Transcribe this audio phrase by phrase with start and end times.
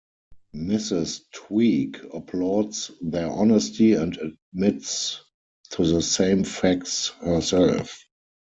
[0.55, 1.19] Mrs.
[1.31, 5.19] Tweek applauds their honesty and admits
[5.73, 8.01] to the same facts herself.